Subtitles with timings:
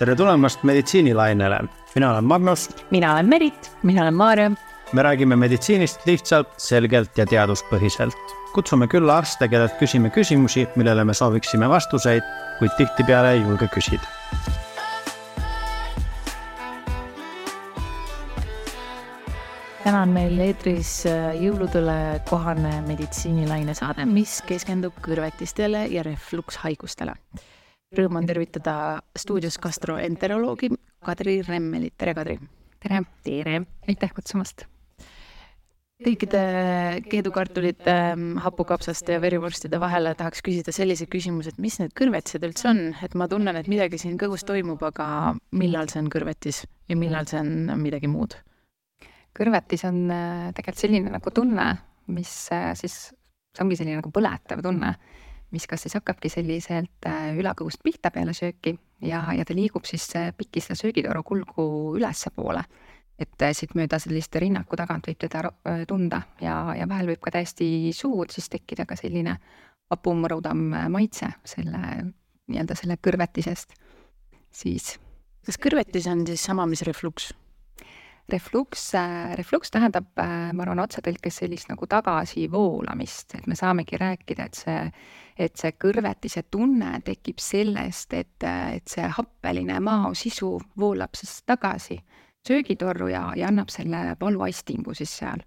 [0.00, 1.58] tere tulemast meditsiinilainele,
[1.94, 2.68] mina olen Magnus.
[2.90, 3.72] mina olen Merit.
[3.82, 4.50] mina olen Maarja.
[4.92, 8.16] me räägime meditsiinist lihtsalt, selgelt ja teaduspõhiselt.
[8.54, 12.22] kutsume külla arste, kellelt küsime küsimusi, millele me sooviksime vastuseid,
[12.58, 14.08] kuid tihtipeale ei julge küsida.
[19.84, 27.20] täna on meil eetris äh, jõuludele kohane meditsiinilaine saade, mis keskendub kõrvetistele ja reflukshaigustele
[27.96, 28.74] rõõm on tervitada
[29.18, 30.70] stuudios gastroenteroloogi
[31.02, 32.36] Kadri Remmelit, tere Kadri!
[32.82, 33.00] tere!
[33.26, 33.62] tere!
[33.88, 34.66] aitäh kutsumast!
[36.00, 36.42] kõikide
[37.10, 42.70] keedukartulite, ähm, hapukapsaste ja verivorstide vahele tahaks küsida sellise küsimuse, et mis need kõrvetised üldse
[42.70, 46.96] on, et ma tunnen, et midagi siin kõhus toimub, aga millal see on kõrvetis ja
[46.96, 48.38] millal see on midagi muud?
[49.36, 51.66] kõrvetis on äh, tegelikult selline nagu tunne,
[52.14, 52.96] mis äh, siis,
[53.50, 54.94] see ongi selline nagu põletav tunne
[55.50, 60.06] mis kas siis hakkabki selliselt äh, ülakõhust pihta peale sööki ja, ja ta liigub siis
[60.18, 61.66] äh, pikki seda söögitoru kulgu
[61.98, 62.62] ülespoole.
[63.18, 65.50] et äh, siit mööda sellist rinnaku tagant võib teda
[65.88, 69.36] tunda ja, ja vahel võib ka täiesti suud siis tekkida ka selline
[69.90, 71.82] hapum mõrudamm maitse selle
[72.50, 73.74] nii-öelda selle kõrvetisest
[74.50, 74.98] siis.
[75.46, 77.32] kas kõrvetis on siis sama, mis refluks?
[78.32, 84.46] Refluks, äh, refluks tähendab, äh, ma arvan, otsetõlkes sellist nagu tagasivoolamist, et me saamegi rääkida,
[84.46, 84.78] et see,
[85.40, 91.98] et see kõrvetise tunne tekib sellest, et, et see happeline mao sisu voolab siis tagasi
[92.46, 95.42] söögitorru ja, ja annab selle valuaistingu siis seal.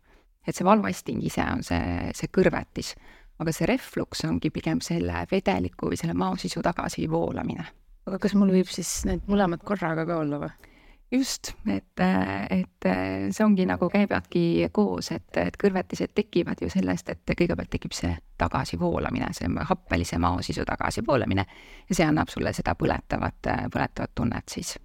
[0.47, 2.94] et see valuaisting ise on see, see kõrvetis,
[3.40, 7.66] aga see refluks ongi pigem selle vedeliku või selle mao sisu tagasivoolamine.
[8.06, 10.73] aga kas mul võib siis need mõlemad korraga ka olla või?
[11.14, 12.02] Just, et,
[12.50, 12.88] et
[13.31, 18.14] see ongi nagu käivadki koos, et, et kõrvetised tekivad ju sellest, et kõigepealt tekib see
[18.42, 21.45] tagasivoolamine, see happelise maosisu tagasivoolamine
[21.89, 24.75] ja see annab sulle seda põletavat, põletavat tunnet siis.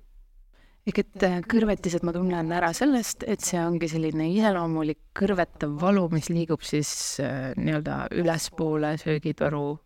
[0.88, 6.28] ehk et kõrvetised ma tunnen ära sellest, et see ongi selline iseloomulik kõrvetav valu, mis
[6.33, 6.90] liigub siis
[7.24, 9.78] äh, nii-öelda ülespoole söögitoru.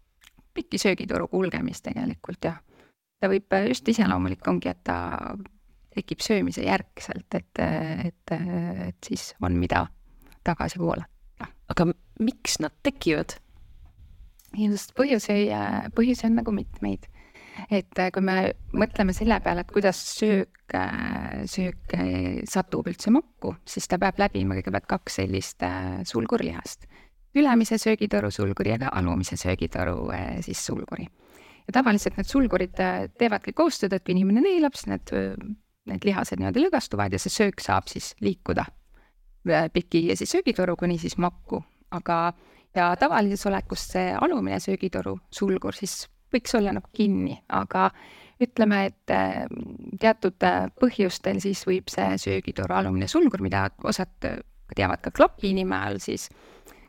[0.54, 2.60] pikki söögitoru kulgemist tegelikult jah.
[3.20, 4.98] ta võib, just iseloomulik ongi, et ta
[5.94, 7.62] tekib söömise järgselt, et,
[8.08, 8.34] et,
[8.88, 9.86] et siis on, mida
[10.44, 11.48] tagasi voolata.
[11.72, 11.88] aga
[12.20, 13.36] miks nad tekivad?
[14.58, 15.46] just, põhjusi,
[15.96, 17.06] põhjusi on nagu mitmeid.
[17.70, 18.36] et kui me
[18.72, 20.76] mõtleme selle peale, et kuidas söök,
[21.52, 21.96] söök
[22.48, 26.88] satub üldse mokku, siis ta peab läbima kõigepealt kaks sellist äh, sulgurlihast.
[27.36, 31.08] ülemise söögitoru sulguri ja ka alumise söögitoru äh, siis sulguri
[31.66, 35.12] ja tavaliselt need sulgurid äh, teevadki koostööd, et kui inimene neelab, siis need
[35.90, 38.64] need lihased niimoodi lõgastuvad ja see söök saab siis liikuda.
[39.72, 42.32] Piki siis söögitoru kuni siis makku, aga
[42.74, 47.90] ja tavalises olekus see alumine söögitoru sulgur siis võiks olla nagu kinni, aga
[48.42, 49.44] ütleme, et äh,
[50.00, 54.14] teatud äh, põhjustel siis võib see söögitoru alumine sulgur, mida osad
[54.72, 56.28] teavad ka klopi nime all, siis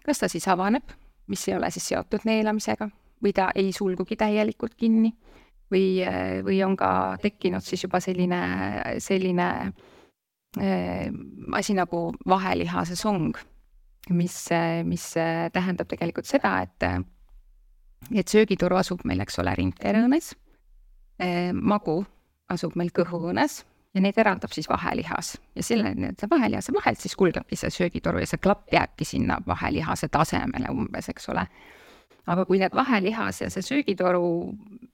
[0.06, 0.94] kas ta siis avaneb,
[1.28, 2.88] mis ei ole siis seotud neelamisega
[3.24, 5.14] või ta ei sulgugi täielikult kinni
[5.74, 6.04] või,
[6.46, 6.92] või on ka
[7.24, 8.40] tekkinud siis juba selline,
[9.04, 9.50] selline
[10.62, 11.10] äh,
[11.58, 13.34] asi nagu vahelihase song,
[14.14, 14.38] mis,
[14.86, 15.10] mis
[15.54, 16.88] tähendab tegelikult seda, et,
[18.14, 20.34] et söögitoru asub meil, eks ole, ringkerõõnes,
[21.24, 22.02] äh, magu
[22.54, 23.64] asub meil kõhuõõnes
[23.94, 25.38] ja neid eraldab siis vahelihas.
[25.56, 30.10] Ja selle nii-öelda vahelihase vahelt siis kulgebki see söögitoru ja see klapp jääbki sinna vahelihase
[30.14, 31.46] tasemele umbes, eks ole
[32.28, 34.24] aga kui need vahelihas ja see söögitoru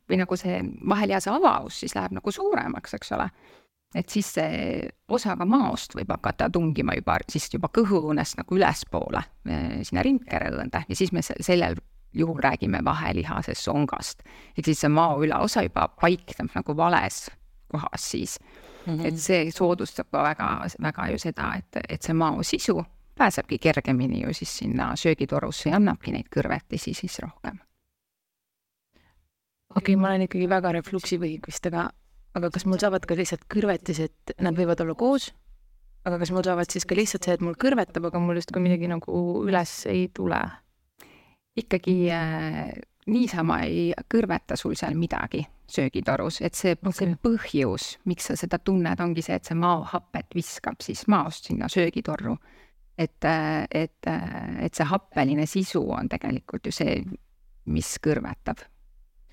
[0.09, 0.59] või nagu see
[0.89, 3.29] vahelihase avavus siis läheb nagu suuremaks, eks ole,
[3.95, 9.23] et siis see osa ka maost võib hakata tungima juba siis juba kõhuõõnest nagu ülespoole
[9.49, 11.77] eh, sinna ringkereõõnde ja siis me sellel
[12.13, 14.23] juhul räägime vahelihasest songast.
[14.57, 17.27] ehk siis see mao ülaosa juba paikneb nagu vales
[17.69, 18.39] kohas siis
[18.85, 18.93] mm.
[18.93, 19.05] -hmm.
[19.05, 22.83] et see soodustab ka väga, väga ju seda, et, et see mao sisu
[23.19, 27.59] pääsebki kergemini ju siis sinna söögitorusse ja annabki neid kõrvetisi siis rohkem.
[29.75, 31.89] okei okay,, ma olen ikkagi väga refluksivõhik vist, aga,
[32.39, 35.29] aga kas mul saavad ka lihtsalt kõrvetised, nad võivad olla koos,
[36.07, 38.89] aga kas mul saavad siis ka lihtsalt see, et mul kõrvetab, aga mul justkui midagi
[38.91, 40.41] nagu üles ei tule?
[41.59, 42.69] ikkagi äh,
[43.11, 48.61] niisama ei kõrveta sul seal midagi söögitorus, et see okay., see põhjus, miks sa seda
[48.63, 52.37] tunned, ongi see, et see maohapet viskab siis maost sinna söögitorru
[52.99, 53.27] et,
[53.71, 54.09] et,
[54.59, 56.99] et see happeline sisu on tegelikult ju see,
[57.69, 58.65] mis kõrvetab.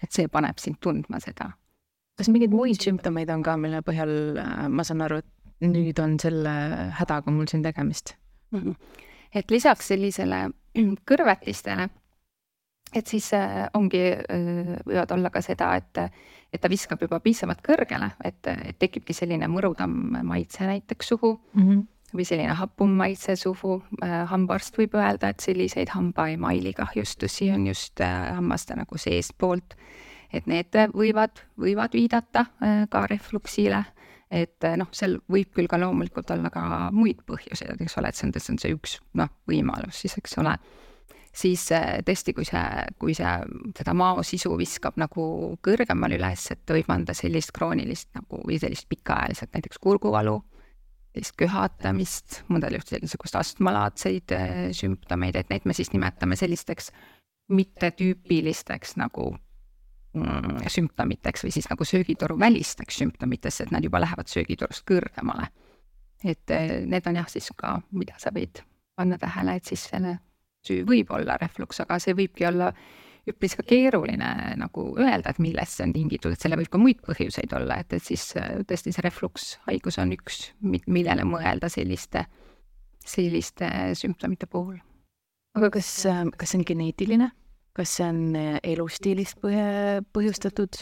[0.03, 1.51] et see paneb sind tundma seda.
[2.17, 6.19] kas mingeid muid sümptomeid on ka, mille põhjal äh, ma saan aru, et nüüd on
[6.21, 6.53] selle
[7.01, 8.15] hädaga mul siin tegemist
[8.53, 8.61] mm?
[8.61, 8.75] -hmm.
[9.35, 10.49] et lisaks sellisele
[11.11, 11.89] kõrvetistele
[12.95, 14.05] et siis äh, ongi,
[14.87, 15.99] võivad olla ka seda, et,
[16.53, 21.63] et ta viskab juba piisavalt kõrgele, et, et tekibki selline mõrutamm maitse näiteks suhu mm.
[21.63, 21.85] -hmm
[22.17, 23.83] või selline hapum maitse suhu.
[24.03, 29.77] hambaarst võib öelda, et selliseid hambaemaili kahjustusi on just hammaste nagu seestpoolt.
[30.33, 32.47] et need võivad, võivad viidata
[32.91, 33.85] ka refluksile
[34.31, 36.65] et noh, seal võib küll ka loomulikult olla ka
[36.95, 40.37] muid põhjuseid, eks ole, et see on, see on see üks noh, võimalus siis, eks
[40.43, 40.57] ole.
[41.37, 42.65] siis äh, tõesti, kui see,
[42.99, 43.35] kui see,
[43.79, 48.89] seda mao sisu viskab nagu kõrgemale üles, et võib anda sellist kroonilist nagu või sellist
[48.91, 50.41] pikaajaliselt näiteks kurguvalu,
[51.17, 56.93] sellist köhatamist, mõndal juhul niisugust astmalaadseid äh, sümptomeid, et neid me siis nimetame sellisteks
[57.57, 59.33] mittetüüpilisteks nagu
[60.17, 65.51] Mm, sümptomiteks või siis nagu söögitoru välisteks sümptomitesse, et nad juba lähevad söögitorust kõrgemale.
[66.25, 68.63] et eh, need on jah, siis ka, mida sa võid
[68.97, 70.19] panna tähele, et siis selle
[70.65, 72.71] süü võib olla refluks, aga see võibki olla
[73.27, 74.31] üpris ka keeruline
[74.61, 77.97] nagu öelda, et millest see on tingitud, et selle võib ka muid põhjuseid olla, et,
[77.97, 82.27] et siis eh, tõesti see reflukshaigus on üks, millele mõelda selliste,
[83.07, 84.79] selliste sümptomite puhul.
[85.57, 85.91] aga kas,
[86.37, 87.33] kas see on geneetiline?
[87.77, 90.81] kas see on äh, elustiilist põhjustatud?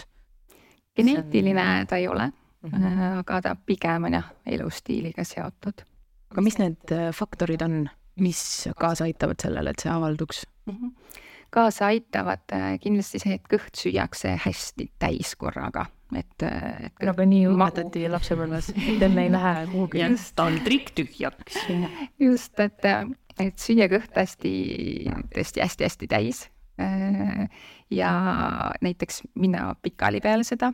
[0.94, 3.18] geneetiline ta ei ole mm, -hmm.
[3.24, 5.84] aga ta pigem on jah, elustiiliga seotud.
[6.30, 7.88] aga mis need äh, faktorid on,
[8.20, 10.74] mis kaasa aitavad sellele, et see avalduks mm?
[10.74, 11.22] -hmm.
[11.54, 15.86] Kaasa aitavad kindlasti see, et kõht süüakse hästi täis korraga,
[16.16, 17.04] et, et.
[17.06, 18.14] aga nii õpetati ma...
[18.16, 20.08] lapsepõlves, et enne ei lähe kuhugi.
[20.36, 21.60] ta on trikktühjaks.
[22.22, 22.90] just, et,
[23.38, 24.56] et süüa kõht hästi,
[25.34, 26.48] tõesti hästi-hästi täis
[26.80, 27.48] Äh,
[27.90, 28.10] ja
[28.82, 30.72] näiteks minna pikali peale seda.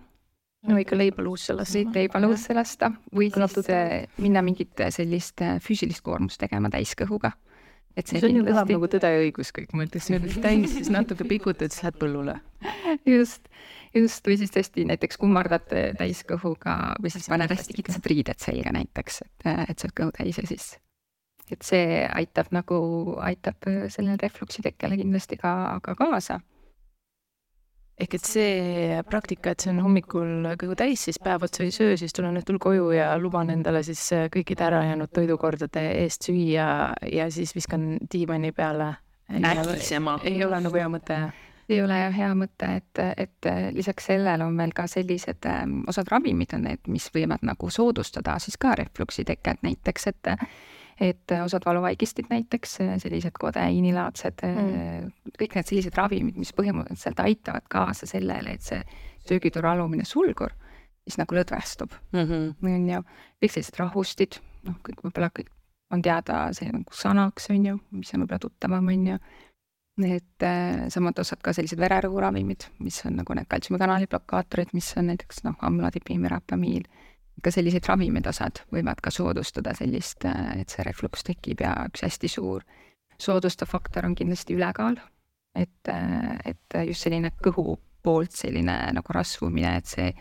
[0.69, 1.79] no ikka leiba luusse lasta.
[1.95, 7.33] leiba luusse lasta või siis äh, minna mingit sellist äh, füüsilist koormust tegema täiskõhuga.
[7.97, 10.11] Et see, see on ju kõlab nagu Tõde ja õigus kõik, ma ütleks,
[10.47, 12.37] täis, siis natuke pikutad, siis lähed põllule.
[13.09, 13.49] just,
[13.97, 15.67] just, või siis tõesti näiteks kummardad
[15.99, 20.41] täiskõhuga või siis paned hästi kitsad riided selga näiteks, et, et sa oled kõhu täis
[20.41, 20.73] ja siis
[21.51, 22.79] et see aitab nagu,
[23.27, 25.53] aitab sellele refluksi tekkele kindlasti ka,
[25.83, 26.39] ka kaasa.
[28.01, 31.99] Ehk et see praktika, et see on hommikul kõhu täis, siis päev otsa ei söö,
[32.01, 34.03] siis tulen õhtul koju ja luban endale siis
[34.33, 36.71] kõikide ärajäänud toidukordade eest süüa
[37.13, 38.95] ja siis viskan diivani peale.
[39.31, 40.19] äkisema.
[40.25, 41.21] ei ole nagu hea mõte
[41.71, 46.09] ei ole jah hea mõte, et, et lisaks sellele on veel ka sellised ähm, osad
[46.11, 50.33] ravimid on need, mis võivad nagu soodustada siis ka refluksi teket, näiteks et
[51.01, 56.53] et äh, osad valuvaigistid näiteks, äh, sellised kodeiinilaadsed äh, mm., kõik need sellised ravimid, mis
[56.57, 58.83] põhimõtteliselt aitavad kaasa sellele, et see
[59.29, 60.53] söögitoru alumine sulgur
[61.07, 62.75] siis nagu lõdvestub mm, -hmm.
[62.75, 63.03] on ju,
[63.43, 65.51] kõik sellised rahustid, noh, kõik võib-olla kõik
[65.91, 69.19] on teada see nagu sanaks, on ju, mis on võib-olla tuttavam, on ju.
[70.07, 75.11] et äh, samad osad ka sellised vererõhuravimid, mis on nagu need kaltsiumikanali blokaatorid, mis on
[75.11, 76.87] näiteks noh, amlodipin, verapamiil
[77.43, 82.29] ka sellised ravimid osad võivad ka soodustada sellist, et see refluks tekib ja üks hästi
[82.29, 82.65] suur
[83.21, 84.99] soodustav faktor on kindlasti ülekaal.
[85.55, 85.89] et,
[86.47, 90.13] et just selline kõhu poolt selline nagu rasvumine, et see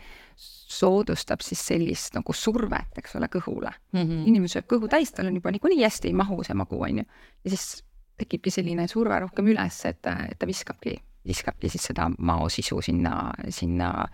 [0.70, 4.00] soodustab siis sellist nagu survet, eks ole, kõhule mm.
[4.00, 4.26] -hmm.
[4.26, 7.04] inimene sööb kõhu täis, tal on juba niikuinii hästi ei mahu see magu, on ju.
[7.44, 7.84] ja siis
[8.18, 10.96] tekibki selline surve rohkem üles, et, et ta viskabki,
[11.26, 14.08] viskabki siis seda mao sisu sinna, sinna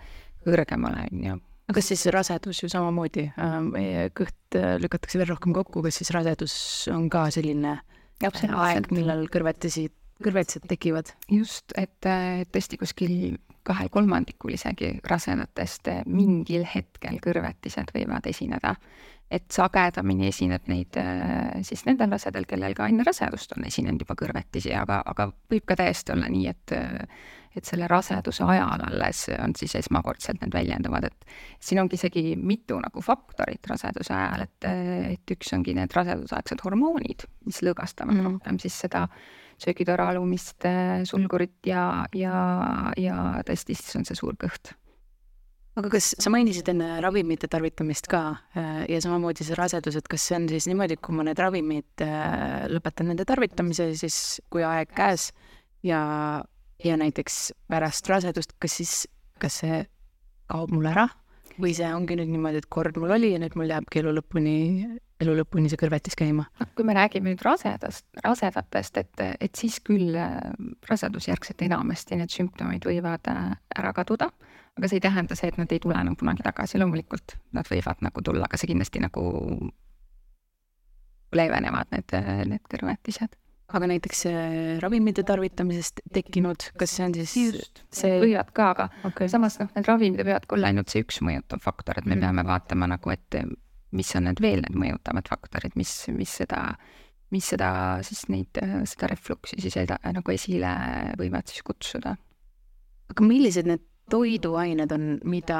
[0.44, 1.40] kõrgemale, on ju
[1.74, 6.12] kas siis rasedus ju samamoodi, äh, meie kõht äh, lükatakse veel rohkem kokku, kas siis
[6.14, 6.56] rasedus
[6.92, 7.80] on ka selline
[8.22, 9.94] aeg, millal kõrvetised,
[10.24, 11.12] kõrvetised tekivad?
[11.32, 12.08] just, et
[12.54, 18.76] tõesti kuskil kahel kolmandikul isegi rasedatest mingil hetkel kõrvetised võivad esineda.
[19.30, 20.98] Et sagedamini esineb neid
[21.66, 25.78] siis nendel rasedel, kellel ka enne rasedust on esinenud juba kõrvetisi, aga, aga võib ka
[25.82, 26.76] täiesti olla nii, et
[27.56, 32.78] et selle raseduse ajal alles on siis esmakordselt need väljenduvad, et siin ongi isegi mitu
[32.82, 34.68] nagu faktorit raseduse ajal, et,
[35.16, 38.28] et üks ongi need rasedusaegsed hormoonid, mis lõõgastavad mm.
[38.30, 39.06] rohkem siis seda
[39.62, 42.40] söögitoru alumist äh, sulgurit ja, ja,
[43.00, 44.74] ja tõesti, siis on see suur kõht
[45.76, 48.22] aga kas sa mainisid enne ravimite tarvitamist ka
[48.56, 51.40] äh, ja samamoodi see rasedus, et kas see on siis niimoodi, et kui ma need
[51.40, 55.30] ravimid äh, lõpetan nende tarvitamise, siis kui aeg käes
[55.86, 56.00] ja
[56.84, 58.96] ja näiteks pärast rasedust, kas siis,
[59.40, 59.84] kas see
[60.50, 61.06] kaob mul ära
[61.60, 64.56] või see ongi nüüd niimoodi, et kord mul oli ja nüüd mul jääbki elu lõpuni,
[65.24, 66.44] elu lõpuni see kõrvetis käima?
[66.60, 70.36] noh, kui me räägime nüüd rasedast, rasedatest, et, et siis küll äh,
[70.88, 74.30] rasedusjärgselt enamasti need sümptomid võivad ära kaduda,
[74.76, 78.04] aga see ei tähenda see, et nad ei tule enam kunagi tagasi, loomulikult nad võivad
[78.04, 79.24] nagu tulla, aga see kindlasti nagu
[81.36, 82.14] leevenevad, need,
[82.52, 83.34] need kõrvetised
[83.74, 88.86] aga näiteks äh, ravimite tarvitamisest tekkinud, kas see on siis just, see võivad ka, aga
[89.08, 89.30] okay.
[89.30, 92.22] samas noh, need ravimid ei peavadki olla ainult see üks mõjutav faktor, et me Mhm.
[92.22, 93.40] peame vaatama nagu, et
[93.96, 96.76] mis on need veel need mõjutavad faktorid, mis, mis seda,
[97.34, 97.70] mis seda
[98.06, 100.70] siis neid, seda refluksi siis eda, nagu esile
[101.18, 102.16] võivad siis kutsuda.
[103.10, 105.58] aga millised need toiduained on, mida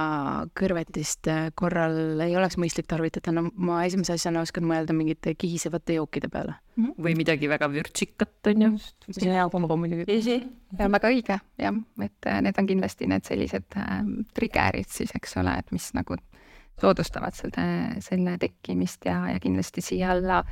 [0.59, 6.31] kõrvetiste korral ei oleks mõistlik tarvitada, no ma esimese asjana oskan mõelda mingite kihisevate jookide
[6.33, 6.55] peale.
[6.77, 8.71] või midagi väga vürtsikat, on ju.
[9.11, 10.21] see on hea kombo muidugi.
[10.23, 10.39] see
[10.79, 13.99] on väga õige, jah, et äh, need on kindlasti need sellised äh,
[14.39, 16.19] trigger'id siis, eks ole, et mis nagu
[16.81, 17.67] soodustavad selle,
[18.05, 20.43] selle tekkimist ja, ja kindlasti siia alla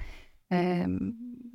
[0.52, 0.98] ähm,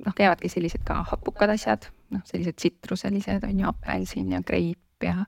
[0.06, 5.24] noh, käivadki sellised ka hapukad asjad, noh, sellised tsitruselised on ju, apelsin ja kreip ja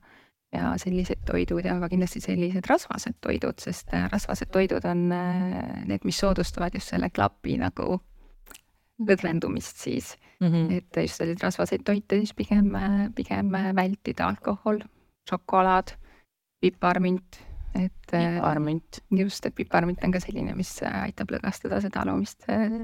[0.53, 5.85] ja sellised toidud ja ka kindlasti sellised rasvased toidud, sest äh, rasvased toidud on äh,
[5.85, 7.99] need, mis soodustavad just selle klapi nagu
[9.03, 10.71] lõdvendumist siis Mhm.
[10.71, 12.73] et just selliseid rasvaseid toite siis pigem,
[13.15, 14.81] pigem vältida alkohol,
[15.29, 15.95] šokolaad,
[16.61, 17.39] piparmint,
[17.75, 18.99] et piparmünt.
[19.11, 22.83] just, et piparmint on ka selline, mis aitab lõdvestada seda alumist äh,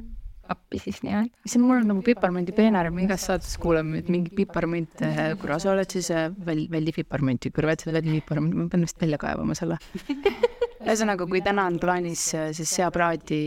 [0.50, 1.32] appi siis nii-öelda.
[1.46, 5.04] see on mul nagu piparmündi peenar, me igas saates kuuleme, et mingi piparmünt,
[5.42, 9.22] kuna sa oled siis äh, väl-, väldi piparmünti, kõrvetada väldi piparmünt, ma pean vist välja
[9.22, 9.80] kaevama selle.
[10.86, 13.44] ühesõnaga, kui täna on plaanis äh, siis seapraadi,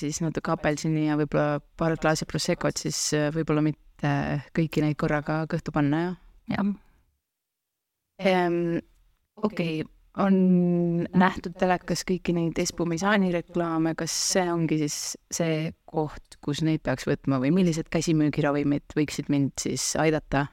[0.00, 3.00] siis natuke apelsini ja võib-olla paar klaasi Prosecco't, siis
[3.34, 4.18] võib-olla mitte
[4.56, 6.20] kõiki neid korraga kõhtu panna, jah?
[6.54, 6.76] jah,
[8.18, 8.78] Ehm,
[9.36, 14.98] okei okay, on nähtud telekas kõiki neid Espumisaani reklaame, kas see ongi siis
[15.34, 20.46] see koht, kus neid peaks võtma või millised käsimüügiravimid võiksid mind siis aidata,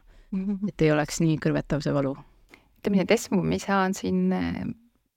[0.70, 2.16] et ei oleks nii kõrvetav see valu?
[2.80, 4.28] ütleme nii, et esmumisaan siin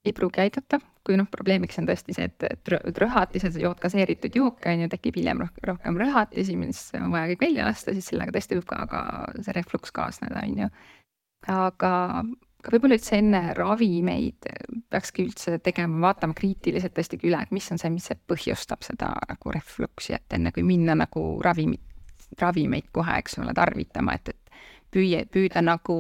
[0.08, 3.80] ei pruugi aidata, kui noh, probleemiks on tõesti see, et, et rõ- et rõhatised, jood
[3.82, 7.92] gaseeritud jooke on ju, tekib hiljem roh- rohkem rõhatisi, mis on vaja kõik välja lasta,
[7.96, 9.02] siis sellega tõesti võib ka, ka
[9.42, 10.70] see refluks kaasneda, on ju.
[11.52, 11.92] aga
[12.68, 14.48] aga võib-olla üldse enne ravimeid
[14.92, 19.14] peakski üldse tegema, vaatama kriitiliselt tõesti üle, et mis on see, mis see põhjustab seda
[19.30, 21.80] nagu refluksi, et enne kui minna nagu ravimit,
[22.40, 24.60] ravimeid kohe, eks ole, tarvitama, et, et
[24.92, 25.96] püüa, püüda nagu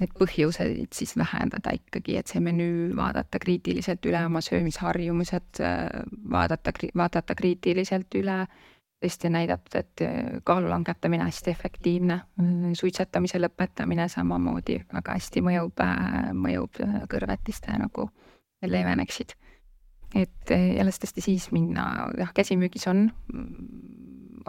[0.00, 5.60] need põhjused siis vähendada ikkagi, et see menüü vaadata kriitiliselt üle, oma söömisharjumused
[6.32, 8.40] vaadata, vaadata kriitiliselt üle,
[9.02, 10.02] tõesti näidatud, et
[10.46, 12.18] kaalu langetamine hästi efektiivne,
[12.78, 15.82] suitsetamise lõpetamine samamoodi väga hästi mõjub,
[16.38, 18.08] mõjub kõrvetiste nagu
[18.62, 19.36] leeveneksid.
[20.14, 20.50] et
[20.84, 23.06] las tõesti siis minna, jah, käsimüügis on,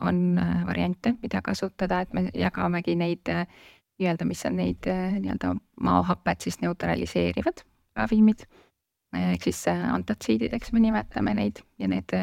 [0.02, 6.60] on variante, mida kasutada, et me jagamegi neid nii-öelda, mis on neid nii-öelda maohapet siis
[6.62, 7.64] neutraliseerivad
[7.96, 8.46] ravimid
[9.14, 12.14] ehk siis antatsiidid, eks me nimetame neid ja need,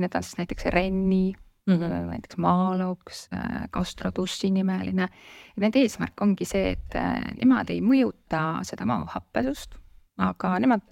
[0.00, 1.34] need on siis näiteks Renni
[1.70, 2.10] mm, -hmm.
[2.10, 3.28] näiteks Maalox,
[3.72, 5.08] Gastrotussi nimeline.
[5.56, 6.98] Nende eesmärk ongi see, et
[7.40, 9.74] nemad ei mõjuta seda maohappesust,
[10.18, 10.86] aga nemad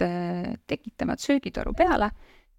[0.67, 2.11] tekitavad söögitoru peale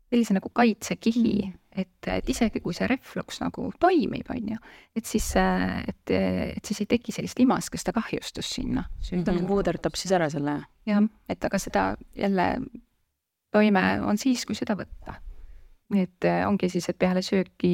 [0.10, 1.34] sellise nagu kaitsekihi,
[1.78, 4.60] et, et isegi kui see refluks nagu toimib, on ju,
[4.98, 8.88] et siis, et, et siis ei teki sellist limaskeste kahjustust sinna.
[9.10, 10.60] ta nagu puuderdab siis ära selle?
[10.90, 11.86] jah, et aga seda
[12.18, 12.48] jälle
[13.54, 15.20] toime on siis, kui seda võtta.
[15.96, 17.72] Et ongi siis, et peale sööki,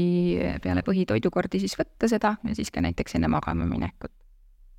[0.63, 4.11] peale põhitoidukordi siis võtta seda ja siis ka näiteks enne magama minekut.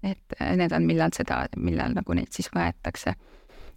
[0.02, 3.16] et need on, millal seda, millal nagu neid siis võetakse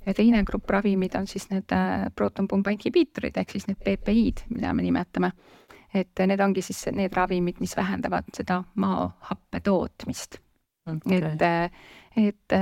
[0.05, 1.73] ja teine grupp ravimid on siis need
[2.15, 5.31] prootonpumba inhibiitorid ehk siis need PPI-d, mida me nimetame.
[5.93, 10.37] et need ongi siis need ravimid, mis vähendavad seda maohappe tootmist
[10.85, 11.17] okay..
[11.17, 11.41] et,
[12.17, 12.57] et,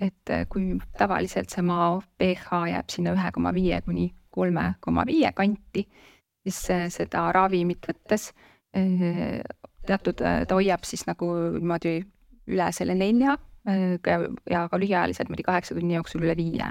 [0.00, 4.08] et kui tavaliselt see mao pH jääb sinna ühe koma viie kuni
[4.38, 5.84] kolme koma viie kanti,
[6.46, 6.62] siis
[6.94, 8.30] seda ravimit võttes
[9.88, 11.28] teatud, ta hoiab siis nagu
[11.58, 11.98] niimoodi
[12.48, 13.36] üle selle nelja
[13.68, 16.70] ja ka lühiajaliselt niimoodi kaheksa tunni jooksul üle viie.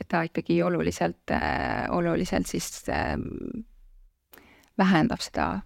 [0.00, 1.28] et ta ikkagi oluliselt,
[1.92, 2.84] oluliselt siis
[4.80, 5.60] vähendab seda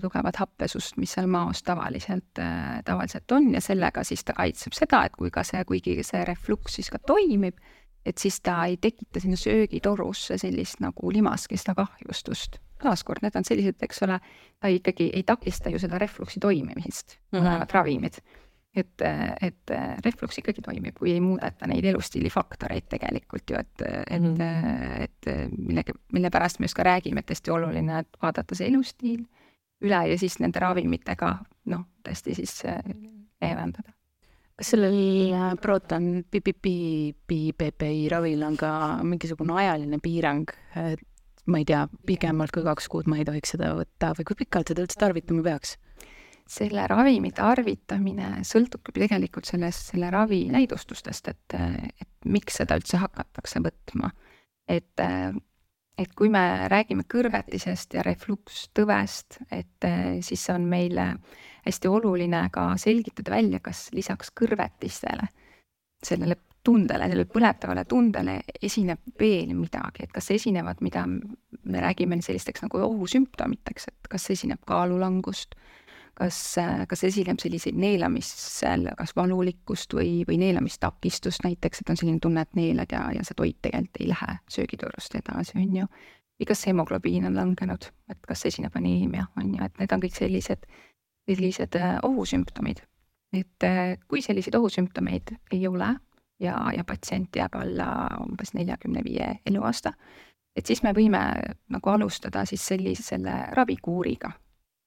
[0.00, 2.38] tugevat happesust, mis seal maos tavaliselt,
[2.86, 6.78] tavaliselt on ja sellega siis ta kaitseb seda, et kui ka see, kuigi see refluks
[6.78, 7.58] siis ka toimib,
[8.06, 12.58] et siis ta ei tekita sinna söögitorusse sellist nagu limaskesta kahjustust.
[12.80, 14.20] taaskord, need on sellised, eks ole,
[14.60, 17.66] ta ikkagi ei takista ju seda refluksi toimimist mm, -hmm.
[17.72, 18.22] ravimid
[18.76, 19.02] et,
[19.42, 19.72] et
[20.04, 25.02] refluks ikkagi toimib, kui ei muudeta neid elustiili faktoreid tegelikult ju, et, et mm, -hmm.
[25.02, 29.24] et millega, mille pärast me just ka räägime, et hästi oluline, et vaadata see elustiil
[29.80, 32.62] üle ja siis nende ravimitega noh, tõesti siis
[33.42, 33.92] leevendada.
[34.60, 38.72] Kas sellel proton PPP, ravil on ka
[39.06, 41.00] mingisugune ajaline piirang, et
[41.48, 44.72] ma ei tea, pikemalt kui kaks kuud ma ei tohiks seda võtta või kui pikalt
[44.72, 45.78] seda üldse tarvitama peaks?
[46.50, 53.62] selle ravimi tarvitamine sõltubki tegelikult sellest, selle ravi näidustustest, et, et miks seda üldse hakatakse
[53.62, 54.10] võtma.
[54.66, 55.04] et,
[55.98, 59.88] et kui me räägime kõrvetisest ja reflukstõvest, et
[60.24, 61.14] siis on meile
[61.66, 65.28] hästi oluline ka selgitada välja, kas lisaks kõrvetistele,
[66.02, 72.64] sellele tundele, sellele põletavale tundele esineb veel midagi, et kas esinevad, mida me räägime sellisteks
[72.66, 75.56] nagu ohusümptomiteks, et kas esineb kaalulangust,
[76.20, 76.38] kas,
[76.88, 82.58] kas esineb selliseid neelamisel, kas valulikkust või, või neelamistakistust näiteks, et on selline tunne, et
[82.58, 85.88] neelad ja, ja see toit tegelikult ei lähe söögitoorust edasi, on ju.
[86.40, 90.16] või kas hemoglobiin on langenud, et kas esineb aneemia, on ju, et need on kõik
[90.16, 90.68] sellised,
[91.30, 92.84] sellised äh, ohusümptomid.
[93.32, 95.94] et äh, kui selliseid ohusümptomeid ei ole
[96.40, 99.92] ja, ja patsient jääb alla umbes neljakümne viie eluaasta,
[100.56, 101.20] et siis me võime
[101.70, 104.32] nagu alustada siis sellise, selle ravikuuriga.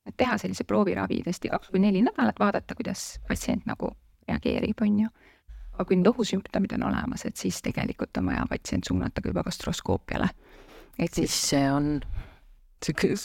[0.06, 3.94] Et teha sellise prooviravi tõesti kaks või neli nädalat, vaadata, kuidas patsient nagu
[4.28, 5.12] reageerib, on ju.
[5.74, 9.44] aga kui need ohusümptomid on olemas, et siis tegelikult on vaja patsient suunata ka juba
[9.48, 10.30] gastroskoopiale.
[11.00, 11.96] et siis see on
[12.84, 13.16] sihuke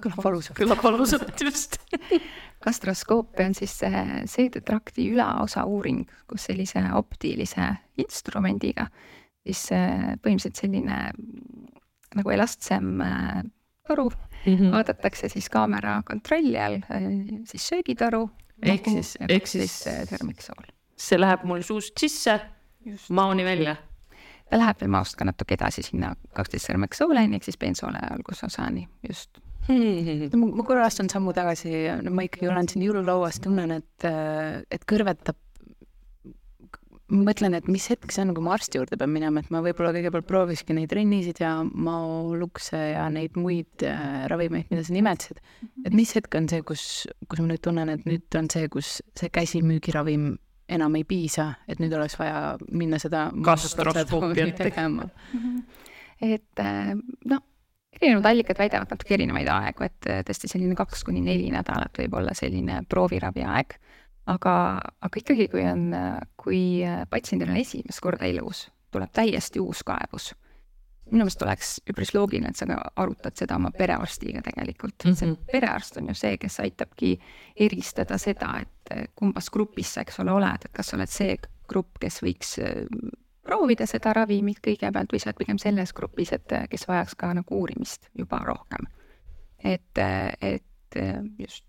[0.00, 0.58] kõlab valusalt.
[0.58, 1.78] kõlab valusalt, just
[2.64, 8.88] gastroskoopia on siis see seedetrakti ülaosa uuring, kus sellise optilise instrumendiga
[9.44, 10.98] siis äh, põhimõtteliselt selline
[12.14, 13.42] nagu elastsem äh,
[13.88, 14.72] toru mm, -hmm.
[14.72, 17.08] vaadatakse siis kaamera kontrolli all, äh,
[17.44, 18.30] siis söögitoru.
[18.62, 20.64] ehk siis, ehk siis termiksool.
[20.96, 22.40] see läheb mul suust sisse,
[23.08, 23.76] maoni välja
[24.50, 29.40] ta läheb veel maost ka natuke edasi sinna kaksteist sõrmeksooleni ehk siis bensoole algusosani, just
[29.68, 30.28] hmm..
[30.38, 31.72] ma, ma korra astun sammu tagasi,
[32.02, 34.08] no ma ikkagi olen siin jõululauas, tunnen, et,
[34.70, 35.38] et kõrvetab.
[37.14, 39.62] Ma mõtlen, et mis hetk see on, kui ma arsti juurde pean minema, et ma
[39.64, 45.40] võib-olla kõigepealt proovikski neid rennisid ja maolukse ja neid muid äh, ravimeid, mida sa nimetasid.
[45.86, 46.84] et mis hetk on see, kus,
[47.30, 50.34] kus ma nüüd tunnen, et nüüd on see, kus see käsimüügiravim
[50.74, 55.08] enam ei piisa, et nüüd oleks vaja minna seda gastroskoopiat tegema.
[56.24, 56.94] et äh,
[57.30, 57.50] noh
[58.00, 62.16] erinevad allikad väidavad natuke erinevaid aegu, et äh, tõesti selline kaks kuni neli nädalat võib
[62.18, 63.76] olla selline prooviravi aeg.
[64.30, 64.54] Aga,
[65.04, 65.90] aga ikkagi, kui on,
[66.40, 70.32] kui äh, patsiendil on esimest korda elus, tuleb täiesti uus kaebus.
[71.10, 75.10] minu meelest oleks üpris loogiline, et sa ka arutad seda oma perearstiga tegelikult mm.
[75.10, 75.18] -hmm.
[75.18, 77.18] see perearst on ju see, kes aitabki
[77.56, 81.36] eristada seda, et äh, kumbas grupis sa, eks ole, oled, et kas sa oled see
[81.68, 82.58] grupp, kes võiks
[83.44, 87.60] proovida seda ravimit kõigepealt või sa oled pigem selles grupis, et kes vajaks ka nagu
[87.60, 88.86] uurimist juba rohkem.
[89.64, 89.98] et,
[90.40, 90.96] et
[91.38, 91.64] just.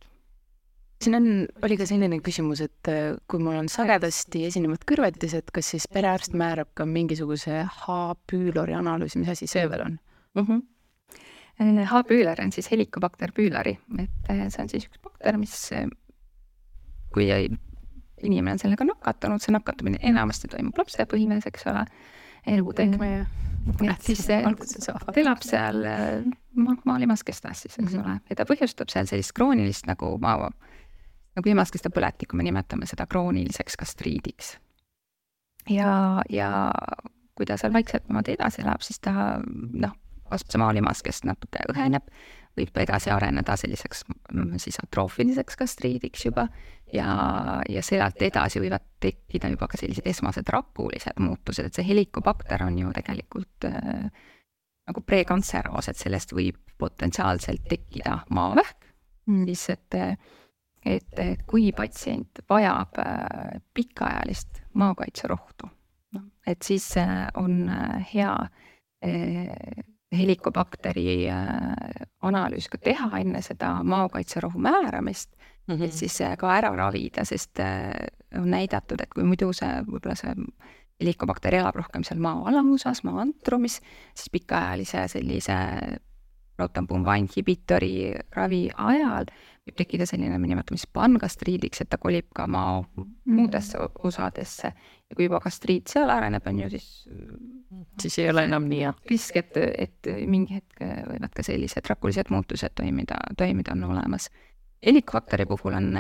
[1.04, 1.26] Siin on,
[1.64, 2.92] oli ka selline küsimus, et
[3.28, 9.34] kui mul on sagedasti esinevad kõrvetised, kas siis perearst määrab ka mingisuguse H-püülori analüüsi, mis
[9.36, 10.00] asi see veel on
[10.36, 10.48] mm?
[10.48, 11.86] -hmm.
[11.92, 15.56] H-püüler on siis Helicobacter püülari, et see on siis üks bakter, mis
[17.14, 17.50] kui ei
[18.24, 21.86] inimene on sellega nakatunud, see nakatumine enamasti toimub lapsepõlves, eks ole,
[22.48, 23.26] elutekme ja
[23.92, 24.42] et siis see
[25.22, 25.82] elab seal
[26.54, 28.06] ma-, maalimaskestas siis, eks mm -hmm.
[28.06, 30.52] ole, ja ta põhjustab seal sellist kroonilist nagu maa,
[31.36, 34.56] nagu limaskeste põletikku, me nimetame seda krooniliseks gastriidiks.
[35.70, 36.50] ja, ja
[37.36, 39.96] kui ta seal vaikselt niimoodi edasi elab, siis ta noh,
[40.58, 42.06] maalimaskest natuke õheneb,
[42.56, 46.48] võib edasi areneda selliseks mm, siis atroofiliseks gastriidiks juba
[46.94, 47.10] ja,
[47.70, 52.80] ja sealt edasi võivad tekkida juba ka sellised esmased rakulised muutused, et see helikobakter on
[52.80, 54.08] ju tegelikult äh,
[54.86, 58.90] nagu prekantseraas, et sellest võib potentsiaalselt tekkida maavähk
[59.28, 60.00] mm., siis et,
[60.86, 65.70] et, et kui patsient vajab äh, pikaajalist maakaitserohtu,
[66.18, 68.36] noh, et siis äh, on äh, hea
[70.16, 71.28] helikobakteri
[72.26, 75.84] analüüs ka teha enne seda maakaitserohu määramist mm, -hmm.
[75.84, 77.60] et siis ka ära ravida, sest
[78.34, 80.34] on näidatud, et kui muidu see, võib-olla see
[81.02, 83.82] helikobakter elab rohkem seal maa alamusas, maa antrumis,
[84.16, 85.58] siis pikaajalise sellise
[86.58, 89.30] protonpumba inhibitori ravi ajal
[89.66, 92.84] võib tekkida selline, me nimetame siis pangastriidiks, et ta kolib ka maa
[93.26, 96.90] muudesse osadesse ja kui juba gastriit seal areneb, on ju, siis
[98.02, 98.94] siis ei ole enam nii hea.
[99.10, 104.30] risk, et, et mingi hetk võivad ka sellised rakulised muutused toimida, toimida on olemas.
[104.86, 105.98] helikobakter puhul on,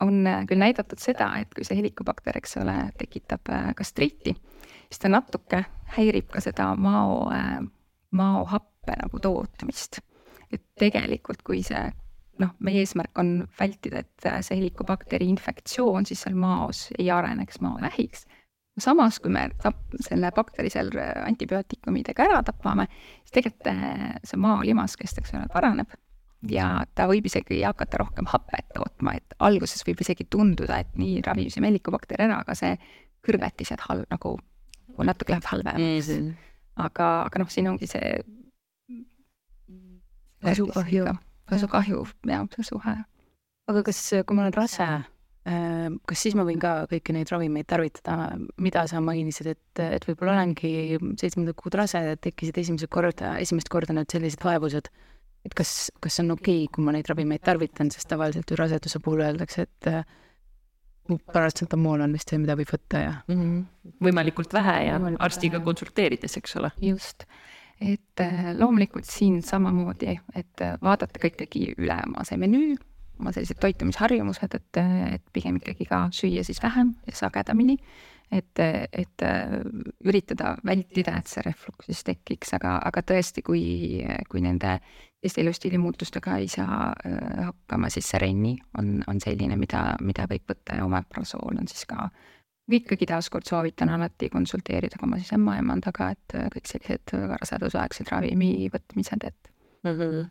[0.00, 4.36] on küll näidatud seda, et kui see helikobakter, eks ole, tekitab gastriiti,
[4.88, 5.64] siis ta natuke
[5.96, 7.26] häirib ka seda mao,
[8.80, 10.00] maohappe nagu tootmist.
[10.52, 11.92] et tegelikult, kui see
[12.40, 18.26] noh, meie eesmärk on vältida, et see helikobakteri infektsioon siis seal maos ei areneks maovähiks.
[18.78, 20.90] samas, kui me tap-, selle bakteri seal
[21.26, 22.88] antibiootikumidega ära tapame,
[23.22, 25.90] siis tegelikult eh, see maolimaskest, eks ole, paraneb
[26.48, 31.20] ja ta võib isegi hakata rohkem hapet tootma, et alguses võib isegi tunduda, et nii
[31.26, 32.74] ravib see mellikubakter ära, aga see
[33.26, 34.38] kõrvetised halb nagu,
[34.88, 36.16] nagu natuke läheb halvemaks mm.
[36.16, 36.52] -hmm.
[36.88, 38.16] aga, aga noh, siin ongi see
[40.44, 41.14] kasukahju,
[41.50, 42.96] kasukahju, jah, see suhe.
[43.70, 44.88] aga kas, kui ma olen rase,
[45.46, 50.08] äh, kas siis ma võin ka kõiki neid ravimeid tarvitada, mida sa mainisid, et, et
[50.08, 54.90] võib-olla olengi seitsmendat kuud rase, tekkisid esimesed korda, esimest korda need sellised vaevused
[55.46, 59.00] et kas, kas on okei okay,, kui ma neid ravimeid tarvitan, sest tavaliselt ju raseduse
[59.04, 60.02] puhul öeldakse, et äh,
[61.32, 63.38] paratsetamool on vist see, mida võib võtta ja mm.
[63.40, 63.94] -hmm.
[64.06, 65.64] võimalikult vähe ja võimalikult arstiga vähe.
[65.64, 66.70] konsulteerides, eks ole.
[66.80, 67.24] just,
[67.80, 72.76] et äh, loomulikult siin samamoodi, et äh, vaadata ka ikkagi üle oma see menüü,
[73.20, 74.80] oma sellised toitumisharjumused, et,
[75.16, 77.78] et pigem ikkagi ka süüa siis vähem ja sagedamini.
[78.30, 79.22] Et, et
[80.06, 83.64] üritada vältida, et see refluks siis tekiks, aga, aga tõesti, kui,
[84.30, 84.76] kui nende
[85.18, 86.92] teiste elustiili muutustega ei saa
[87.48, 92.06] hakkama, siis Sereni on, on selline, mida, mida võib võtta ja omeprasool on siis ka
[92.78, 99.26] ikkagi taaskord soovitan alati konsulteerida ka oma siis ämmaemandaga, et kõik sellised rasedusaegsed ravimi võtmised,
[99.26, 99.54] et
[99.84, 99.94] mm.
[99.94, 100.28] -hmm.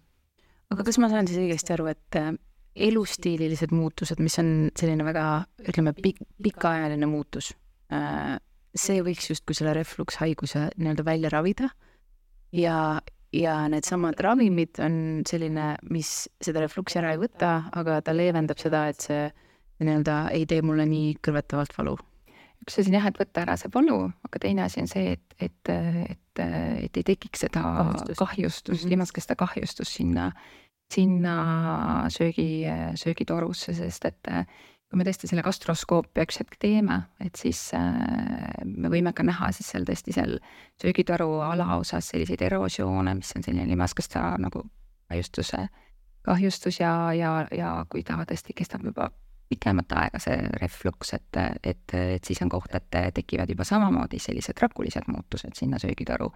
[0.75, 2.34] aga kas ma saan siis õigesti aru, et äh,
[2.75, 5.25] elustiililised muutused, mis on selline väga,
[5.67, 7.52] ütleme, pikk, pikaajaline muutus
[7.89, 8.38] Äh,
[8.78, 11.71] see võiks justkui selle reflukshaiguse nii-öelda välja ravida
[12.54, 12.99] ja,
[13.34, 18.84] ja needsamad ravimid on selline, mis seda refluksi ära ei võta, aga ta leevendab seda,
[18.91, 19.23] et see
[19.82, 21.95] nii-öelda ei tee mulle nii kõrvetavalt valu.
[22.69, 25.36] Üks asi on jah, et võtta ära see valu, aga teine asi on see, et,
[25.41, 26.41] et, et,
[26.86, 28.95] et ei tekiks seda kahjustust, kahjustust mm -hmm.
[28.95, 30.32] limaskeste kahjustust sinna,
[30.93, 31.36] sinna
[32.13, 34.29] söögi, söögitorusse, sest et
[34.89, 39.51] kui me tõesti selle gastroskoopia üks hetk teeme, et siis äh, me võime ka näha
[39.53, 40.39] siis seal tõesti seal
[40.82, 44.63] söögitoru alaosas selliseid erosioone, mis on selline limaskeste nagu
[45.10, 45.67] kahjustuse,
[46.25, 49.12] kahjustus ja, ja, ja kui ta tõesti kestab juba
[49.49, 54.62] pikemat aega, see refluks, et, et, et siis on koht, et tekivad juba samamoodi sellised
[54.62, 56.29] rakulised muutused sinna söögitoru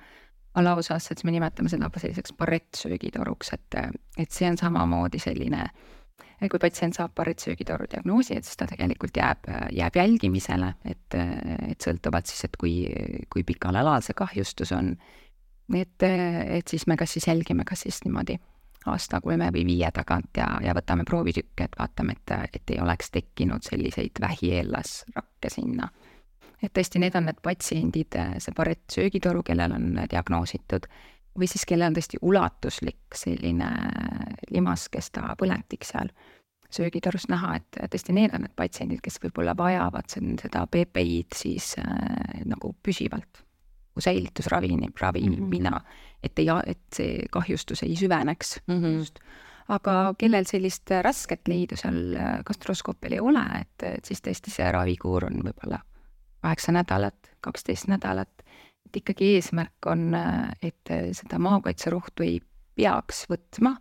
[0.59, 3.77] alaosas, et me nimetame seda selliseks barettsöögitoruks, et,
[4.17, 5.67] et see on samamoodi selline
[6.51, 12.29] kui patsient saab paritsöögitoru diagnoosi, et siis ta tegelikult jääb, jääb jälgimisele, et, et sõltuvalt
[12.29, 12.73] siis, et kui,
[13.31, 14.95] kui pikal alal see kahjustus on.
[15.73, 18.37] et, et siis me kas siis jälgime, kas siis niimoodi
[18.85, 23.11] aasta kolme või viie tagant ja, ja võtame proovitükke, et vaatame, et, et ei oleks
[23.11, 25.89] tekkinud selliseid vähieellasrakke sinna.
[26.61, 30.87] et tõesti, need on need patsiendid, see paretsöögitoru, kellel on diagnoositud
[31.39, 33.69] või siis kellel on tõesti ulatuslik selline
[34.51, 36.11] limaskesta põletik seal
[36.73, 42.43] söögitorust näha, et tõesti need on need patsiendid, kes võib-olla vajavad seda PPI-d siis äh,
[42.49, 43.43] nagu püsivalt
[43.99, 46.11] säilitusravini, ravimina mm, -hmm.
[46.23, 48.77] Et ei, et see kahjustus ei süveneks mm.
[48.79, 48.97] -hmm.
[48.97, 49.19] just.
[49.67, 55.25] aga kellel sellist rasket leidu seal gastroskoopial ei ole, et, et siis tõesti see ravikuur
[55.25, 55.79] on võib-olla
[56.41, 58.43] kaheksa nädalat, kaksteist nädalat
[58.93, 60.11] et ikkagi eesmärk on,
[60.61, 62.39] et seda maakaitserohtu ei
[62.77, 63.73] peaks võtma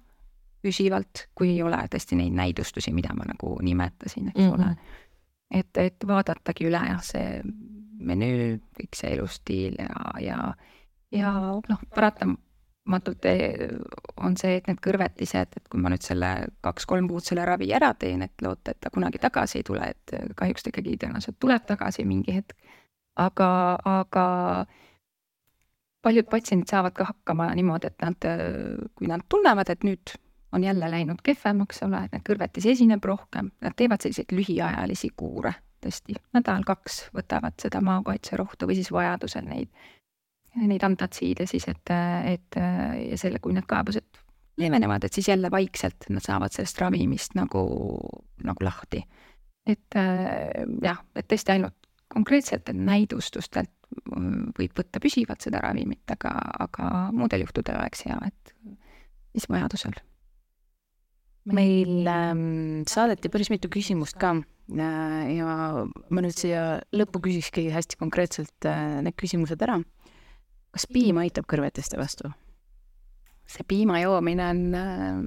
[0.62, 4.55] püsivalt, kui ei ole tõesti neid näidustusi, mida ma nagu nimetasin, eks mm -hmm.
[4.55, 4.76] ole.
[5.50, 7.42] et, et vaadatagi üle jah, see
[8.02, 10.55] menüü, kõik see elustiil ja, ja,
[11.12, 11.33] ja
[11.68, 13.29] noh, paratamatult
[14.20, 16.33] on see, et need kõrvetised, et kui ma nüüd selle
[16.64, 20.16] kaks-kolm kuud selle ravi ära teen, et loota, et ta kunagi tagasi ei tule, et
[20.38, 22.57] kahjuks ta ikkagi tõenäoliselt tuleb tagasi mingi hetk.
[23.20, 23.48] aga,
[23.85, 24.27] aga
[26.03, 28.29] paljud patsiendid saavad ka hakkama niimoodi, et nad,
[28.96, 30.14] kui nad tunnevad, et nüüd
[30.53, 36.16] on jälle läinud kehvemaks, ole, et kõrvetisi esineb rohkem, nad teevad selliseid lühiajalisi kuure, tõesti,
[36.37, 39.70] nädal-kaks võtavad seda maakaitserohtu või siis vajadusel neid,
[40.60, 41.92] neid antatsiide siis, et,
[42.28, 44.20] et ja selle, kui need kaebused
[44.60, 47.62] leevenevad, et siis jälle vaikselt nad saavad sellest ravimist nagu,
[48.44, 49.00] nagu lahti.
[49.66, 51.78] et jah, et tõesti ainult
[52.12, 53.72] konkreetselt näidustustelt
[54.56, 56.32] võib võtta püsivalt seda ravimit, aga,
[56.66, 58.54] aga muudel juhtudel oleks hea, et
[59.34, 59.96] siis vajadusel.
[61.52, 67.98] meil ähm, saadeti päris mitu küsimust ka äh, ja ma nüüd siia lõppu küsikski hästi
[67.98, 69.80] konkreetselt äh, need küsimused ära.
[70.72, 72.32] Kas piim aitab kõrvetiste vastu?
[73.46, 75.18] see piima joomine on äh,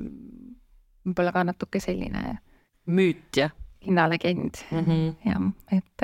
[1.05, 2.39] võib-olla ka natuke selline
[2.87, 3.53] müüt, jah
[3.85, 5.15] hinnalegend mm -hmm.
[5.25, 6.03] jah, et,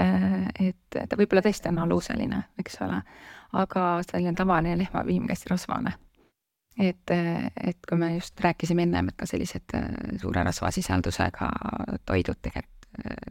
[0.59, 3.01] et ta võib-olla tõesti on aluseline, eks ole,
[3.53, 5.93] aga selline tavaline lehmapiim hästi rasvane.
[6.79, 7.11] et,
[7.63, 9.89] et kui me just rääkisime ennem, et ka sellised äh,
[10.21, 11.49] suure rasvasisaldusega
[12.05, 12.80] toidud tegelikult äh,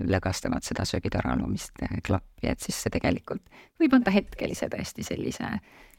[0.08, 3.42] lõgastavad seda söögitara alumist äh, klappi, et siis see tegelikult
[3.80, 5.50] võib anda hetkelise tõesti sellise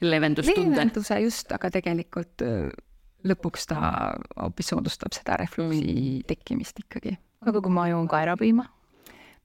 [0.01, 0.71] leevendustunde.
[0.71, 2.41] leevenduse just, aga tegelikult
[3.27, 3.79] lõpuks ta
[4.35, 7.17] hoopis soodustab seda refluksi tekkimist ikkagi.
[7.45, 8.65] aga kui ma joon kaerapiima?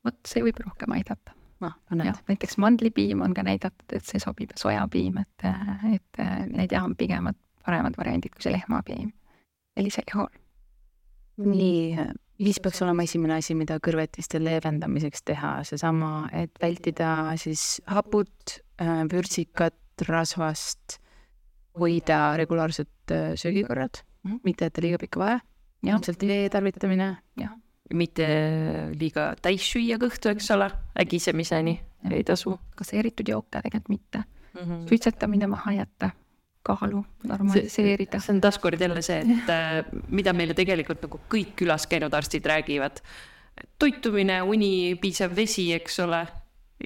[0.06, 1.36] vot see võib rohkem aidata.
[1.60, 2.22] noh, no näed.
[2.30, 5.48] näiteks mandlipiim on ka näidatud, et see sobib ja sojapiim, et,
[5.92, 7.28] et need jah, on pigem
[7.66, 9.12] paremad variandid kui see lehmapiim
[9.76, 10.32] sellisel juhul.
[11.36, 18.58] nii, mis peaks olema esimene asi, mida kõrvetiste leevendamiseks teha, seesama, et vältida siis haput,
[19.12, 20.98] vürtsikat, rasvast,
[21.80, 24.40] hoida regulaarset äh, söögikorrad mm, -hmm.
[24.44, 25.40] mitte jätta liiga pikka vahe,
[25.82, 27.16] ilmselt vee tarvitamine.
[27.40, 27.52] jah,
[27.94, 28.26] mitte
[29.00, 32.58] liiga täis süüa kõhtu, eks ole, ägisemiseni ei tasu.
[32.76, 34.60] gaseeritud jooke tegelikult mitte mm.
[34.60, 34.88] -hmm.
[34.88, 36.10] suitsetamine maha jätta,
[36.66, 38.20] kaalu normaliseerida.
[38.20, 42.46] see on taaskord jälle see, et äh, mida meile tegelikult nagu kõik külas käinud arstid
[42.46, 43.00] räägivad.
[43.78, 46.26] toitumine, uni, piisav vesi, eks ole,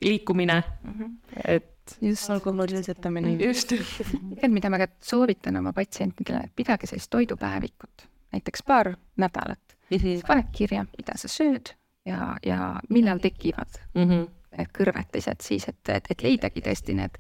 [0.03, 1.19] liikumine mm, -hmm.
[1.45, 3.35] et just alkoholi lõpetamine.
[3.47, 3.73] just.
[3.73, 9.97] tegelikult, mida ma ka soovitan oma patsientidele, et pidage sellist toidupäevikut, näiteks paar nädalat mm.
[9.97, 10.27] -hmm.
[10.27, 11.75] pane kirja, mida sa sööd
[12.07, 14.29] ja, ja millal tekivad mm -hmm.
[14.59, 17.19] need kõrvetised siis, et, et, et leidagi tõesti need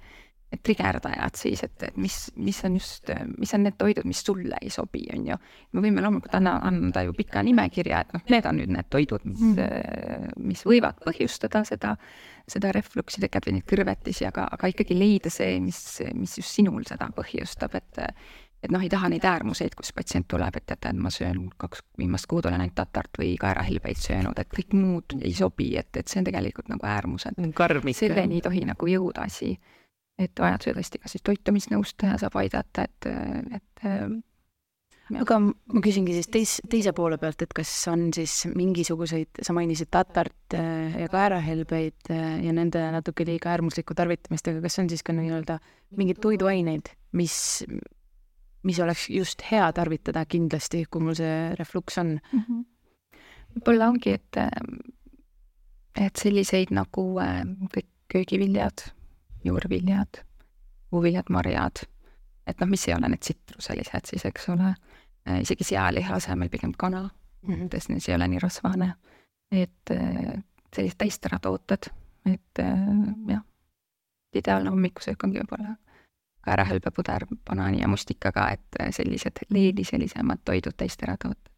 [0.58, 4.70] trigerdajad siis, et, et mis, mis on just, mis on need toidud, mis sulle ei
[4.72, 5.38] sobi, on ju.
[5.72, 9.24] me võime loomulikult anna, anda ju pika nimekirja, et noh, need on nüüd need toidud,
[9.30, 11.94] mis mm., mis võivad põhjustada seda,
[12.50, 15.80] seda refluksi teket või neid kõrvetisi, aga, aga ikkagi leida see, mis,
[16.18, 18.06] mis just sinul seda põhjustab, et
[18.60, 21.80] et noh, ei taha neid äärmuseid, kus patsient tuleb, et teate, et ma söön kaks
[21.96, 26.12] viimast kuud olen ainult tatart või kaerahelbeid söönud, et kõik muud ei sobi, et, et
[26.12, 27.40] see on tegelikult nagu äärmused.
[27.96, 29.54] selleni ei tohi nagu jõuda asi
[30.20, 33.08] et vajaduse tõesti ka siis toitumisnõustaja saab aidata, et,
[33.56, 33.86] et
[35.18, 39.90] aga ma küsingi siis teis, teise poole pealt, et kas on siis mingisuguseid, sa mainisid
[39.92, 45.02] tatart äh, ja kaerahelbeid äh, ja nende natuke liiga äärmuslikku tarvitamist, aga kas on siis
[45.06, 45.58] ka nii-öelda
[45.98, 47.34] mingeid toiduaineid, mis,
[48.66, 52.64] mis oleks just hea tarvitada kindlasti, kui mul see refluks on mm -hmm.?
[53.56, 54.36] võib-olla ongi, et,
[55.98, 57.42] et selliseid nagu äh,
[57.74, 58.90] kõik köögiviljad
[59.44, 60.22] juurviljad,
[60.90, 61.84] puuviljad, marjad,
[62.46, 64.74] et noh, mis ei ole need tsitruselised siis, eks ole,
[65.28, 67.68] äh, isegi sealiha asemel pigem kana mm, -hmm.
[67.72, 68.94] sest see ei ole nii rasvane,
[69.52, 70.42] et äh,
[70.74, 71.90] sellised täisteratooted,
[72.26, 72.74] et äh,
[73.28, 73.44] jah,
[74.34, 75.76] ideaalne hommikusöök ongi võib-olla
[76.40, 81.52] kaerahelbepuder banaani ja mustikaga, et sellised leediselisemad toidud, täisteratooted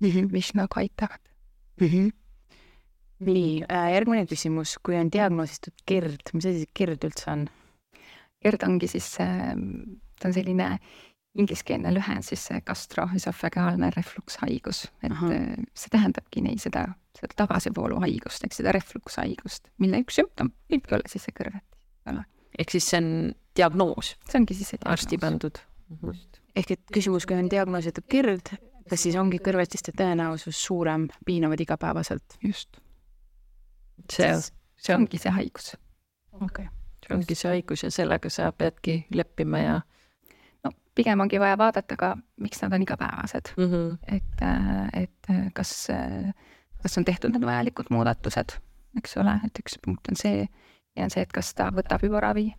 [0.00, 0.32] mm, -hmm.
[0.32, 1.20] mis nagu aitavad
[1.80, 1.86] mm.
[1.86, 2.23] -hmm
[3.32, 7.48] nii äh,, järgmine küsimus, kui on diagnoositud GERD, mis asi see GERD üldse on?
[8.44, 9.54] GERD ongi siis äh,,
[10.20, 10.74] ta on selline
[11.34, 15.30] ingliskeelne lühend siis gastroesofagaalne reflukshaigus, et Aha.
[15.34, 16.86] Äh, see tähendabki neid seda,
[17.18, 22.22] seda tagasivooluhaigust, ehk seda reflukshaigust, mille üks sümptom võibki olla siis see kõrvetis.
[22.58, 23.10] ehk siis see on
[23.56, 24.14] diagnoos?
[24.28, 25.00] see ongi siis see diagnoos.
[25.00, 25.58] arsti pandud.
[26.54, 28.54] ehk et küsimus, kui on diagnoositud GERD,
[28.90, 32.38] kas siis ongi kõrvetiste tõenäosus suurem, piinavad igapäevaselt?
[32.46, 32.78] just
[34.12, 34.30] see,
[34.76, 35.74] see ongi see haigus.
[36.32, 36.66] okei okay..
[37.06, 39.76] see ongi see haigus ja sellega sa peadki leppima ja
[40.64, 43.70] no pigem ongi vaja vaadata ka, miks nad on igapäevased mm.
[43.70, 44.16] -hmm.
[44.16, 46.32] et, äh, et äh, kas, äh,
[46.82, 48.58] kas on tehtud need vajalikud muudatused,
[48.96, 50.48] eks ole, et üks punkt on see
[50.96, 52.52] ja on see, et kas ta võtab juba ravi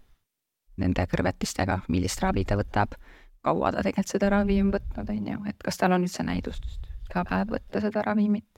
[0.77, 2.97] nende kõrvetistega, millist ravi ta võtab,
[3.41, 6.95] kaua ta tegelikult seda ravi on võtnud, on ju, et kas tal on üldse näidustust
[7.15, 8.54] iga päev võtta seda ravimit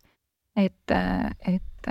[0.57, 0.93] et,
[1.47, 1.89] et,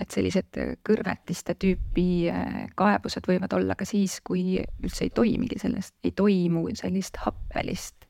[0.00, 5.96] et sellised kõrvetiste tüüpi äh, kaebused võivad olla ka siis, kui üldse ei toimigi sellest,
[6.04, 8.08] ei toimu sellist happelist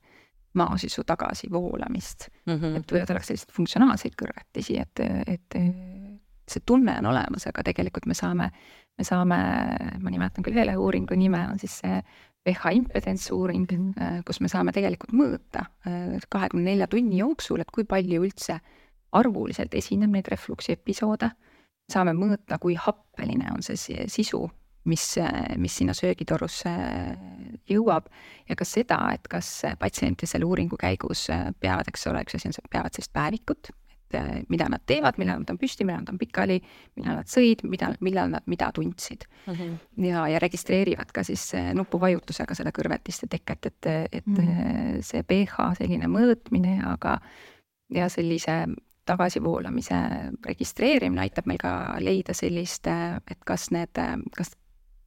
[0.54, 2.54] maasisu tagasivoolamist mm.
[2.54, 2.76] -hmm.
[2.78, 5.56] et võivad olla selliseid funktsionaalseid kõrvetisi, et, et
[6.50, 8.50] see tunne on olemas, aga tegelikult me saame,
[8.98, 9.40] me saame,
[10.00, 11.98] ma nimetan küll ühe uuringu nime, on siis see
[12.44, 13.66] pH impedantsuuring,
[13.98, 18.60] äh, kus me saame tegelikult mõõta äh, kahekümne nelja tunni jooksul, et kui palju üldse
[19.14, 21.30] arvuliselt esineb neid refluksi episoode,
[21.90, 24.42] saame mõõta, kui happeline on see sisu,
[24.90, 25.04] mis,
[25.60, 26.72] mis sinna söögitorusse
[27.70, 28.10] jõuab
[28.48, 29.50] ja ka seda, et kas
[29.80, 31.28] patsientid selle uuringu käigus
[31.60, 33.70] peavad, eks ole, üks asi on see, peavad sellist päevikut,
[34.14, 36.58] et mida nad teevad, millal nad on püsti, millal nad on pikali,
[36.98, 39.54] millal nad sõid, mida, millal nad mida tundsid mm.
[39.54, 40.06] -hmm.
[40.06, 45.02] ja, ja registreerivad ka siis nupuvajutusega seda kõrvetiste teket, et, et mm -hmm.
[45.02, 47.18] see pH selline mõõtmine ja ka
[47.90, 48.66] ja sellise
[49.08, 49.98] tagasivoolamise
[50.46, 54.00] registreerimine aitab meil ka leida sellist, et kas need,
[54.36, 54.54] kas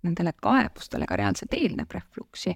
[0.06, 2.56] nendele kaebustele ka reaalselt eelneb refluksi.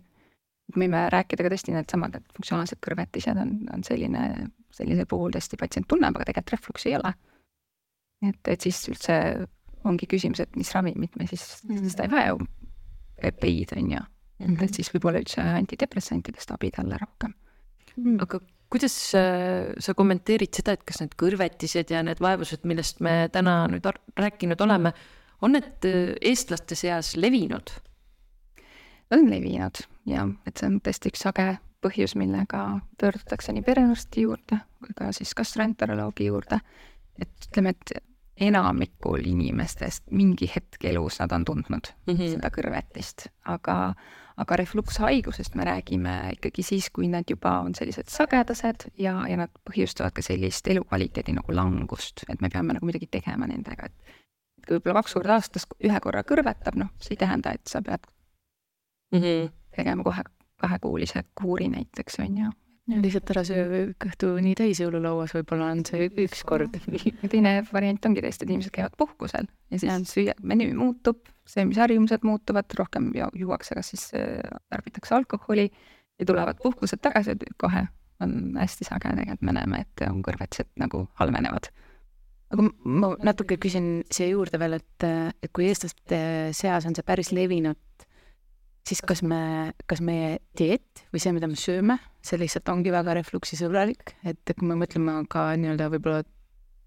[0.76, 4.22] võime rääkida ka tõesti needsamad, et funktsionaalsed kõrvetised on, on selline,
[4.72, 7.14] sellisel puhul tõesti patsient tunneb, aga tegelikult refluksi ei ole.
[8.30, 9.18] et, et siis üldse
[9.84, 11.84] ongi küsimus, et mis ravimit me siis mm, -hmm.
[11.84, 12.48] sest ta ei vaja ju
[13.18, 14.02] epeid, on ju.
[14.62, 17.34] et siis võib-olla üldse antidepressantidest abi talle rohkem
[18.22, 18.40] aga
[18.72, 23.66] kuidas äh, sa kommenteerid seda, et kas need kõrvetised ja need vaevused, millest me täna
[23.72, 24.94] nüüd rääkinud oleme,
[25.42, 27.78] on need äh, eestlaste seas levinud?
[29.12, 31.46] on levinud ja et see on tõesti üks sage
[31.84, 36.60] põhjus, millega pöördutakse nii perearsti juurde kui ka siis gastroenteroloogi juurde.
[37.22, 38.04] et ütleme, et
[38.42, 42.32] enamikul inimestest mingi hetk elus nad on tundnud mm -hmm.
[42.34, 43.94] seda kõrvetist, aga,
[44.38, 49.54] aga reflukshaigusest me räägime ikkagi siis, kui need juba on sellised sagedased ja, ja nad
[49.68, 54.78] põhjustavad ka sellist elukvaliteedi nagu langust, et me peame nagu midagi tegema nendega, et kui
[54.78, 58.08] võib-olla kaks korda aastas ühe korra kõrvetab, noh, see ei tähenda, et sa pead
[59.12, 59.52] mm -hmm.
[59.76, 60.24] tegema kohe
[60.62, 62.52] kahekuulise kuuri näiteks, on ju.
[63.02, 66.74] Lihtsalt ära söö kõhtu nii täis jõululauas, võib-olla on see üks kord.
[67.34, 72.70] teine variant ongi tõesti, et inimesed käivad puhkusel ja siis süüa, menüü muutub, söömisharjumused muutuvad,
[72.78, 75.70] rohkem juuakse, kas siis äh, tarbitakse alkoholi
[76.20, 77.88] ja tulevad puhkuselt tagasi, kohe
[78.22, 81.72] on hästi sage tegelikult, me näeme, et on kõrvetised nagu halvenevad.
[82.52, 85.06] Aga ma natuke küsin siia juurde veel, et,
[85.42, 86.20] et kui eestlaste
[86.54, 87.80] seas on see päris levinud
[88.88, 93.16] siis kas me, kas meie dieet või see, mida me sööme, see lihtsalt ongi väga
[93.20, 96.24] refluksisõbralik, et kui me mõtleme ka nii-öelda võib-olla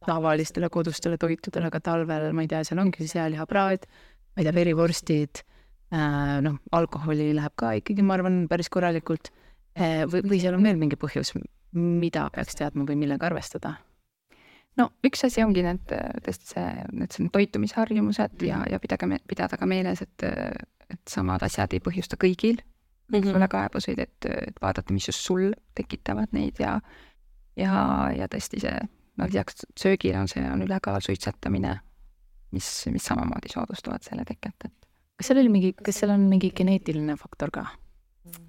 [0.05, 3.87] tavalistele kodustele toitudele ka talvel, ma ei tea, seal ongi sealihapraad,
[4.35, 5.43] ma ei tea, verivorstid
[5.95, 9.33] äh,, noh, alkoholi läheb ka ikkagi, ma arvan, päris korralikult
[9.79, 10.05] äh,.
[10.11, 11.35] või, või seal on veel mingi põhjus,
[11.75, 13.77] mida peaks teadma või millega arvestada?
[14.81, 20.03] no üks asi ongi need tõesti see, need toitumisharjumused ja, ja pidage, pidada ka meeles,
[20.03, 20.29] et
[20.93, 23.33] et samad asjad ei põhjusta kõigil mm -hmm.
[23.33, 26.81] sulle kaebuseid, et, et vaadata, mis just sul tekitavad neid ja
[27.57, 28.79] ja, ja tõesti see,
[29.17, 31.79] no lisaks söögile on see, on ülekaal, suitsetamine,
[32.55, 34.89] mis, mis samamoodi soodustavad selle teket, et
[35.19, 37.67] kas seal oli mingi, kas seal on mingi geneetiline faktor ka?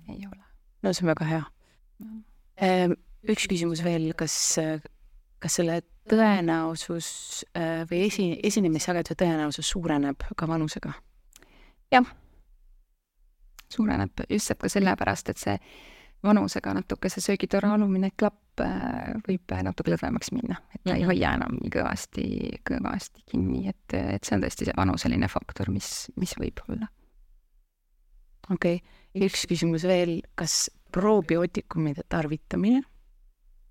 [0.09, 0.43] ei ole.
[0.83, 1.43] no see on väga hea
[3.25, 4.35] üks küsimus veel, kas,
[5.41, 7.07] kas selle tõenäosus
[7.57, 10.93] äh, või esi, esinemissageduse tõenäosus suureneb ka vanusega?
[11.93, 12.05] jah
[13.75, 15.57] suureneb just ka sellepärast, et see
[16.25, 18.39] vanusega natuke see söögitoru alumine klapp
[19.27, 20.95] võib natuke lõdvemaks minna, et ta mm -hmm.
[20.95, 21.09] ei mhm.
[21.11, 22.25] hoia enam nii kõvasti,
[22.69, 26.87] kõvasti kinni, et, et see on tõesti see vanuseline faktor, mis, mis võib olla.
[28.49, 32.83] okei okay., üks küsimus veel, kas probiootikumide tarvitamine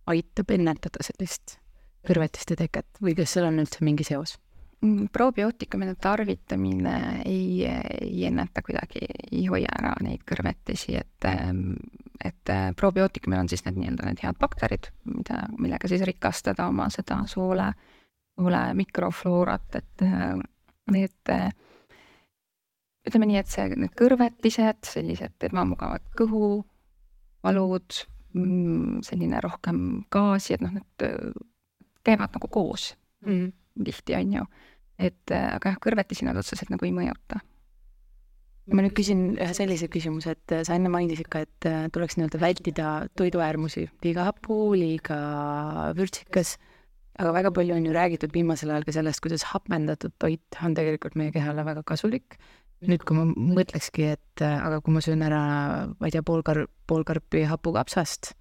[0.07, 1.59] aitab ennetada sellist
[2.05, 4.39] kõrvetiste teket või kas seal on üldse mingi seos?
[4.85, 7.65] Mm, probiootikumide tarvitamine ei,
[8.01, 11.71] ei enneta kuidagi, ei hoia ära neid kõrvetisi, et, ähm,
[12.21, 16.91] et äh, probiootikumid on siis need nii-öelda need head bakterid, mida, millega siis rikastada oma
[16.93, 17.71] seda soole,
[18.37, 20.05] soole mikrofloorat, et
[20.93, 21.49] need äh,
[23.09, 28.03] ütleme nii, et see, need kõrvetised, sellised ebamugavad kõhuvalud,
[28.37, 29.81] mm, selline rohkem
[30.13, 31.33] gaasi, et noh, need äh,
[32.05, 32.91] käivad nagu koos
[33.25, 33.49] mm.
[33.85, 34.47] tihti, on ju
[34.99, 37.41] et äh, aga jah, kõrvetisi nad otseselt nagu ei mõjuta.
[38.73, 42.17] ma nüüd küsin ühe sellise küsimuse, et äh, sa enne mainisid ka, et äh, tuleks
[42.17, 45.19] nii-öelda vältida toiduäärmusi, liiga hapu, liiga
[45.99, 46.57] vürtsikas,
[47.19, 51.19] aga väga palju on ju räägitud viimasel ajal ka sellest, kuidas hapendatud toit on tegelikult
[51.21, 52.39] meie kehale väga kasulik.
[52.85, 55.43] nüüd, kui ma mõtlekski, et aga kui ma söön ära,
[55.97, 58.35] ma ei tea, pool kar-, pool karpi hapukapsast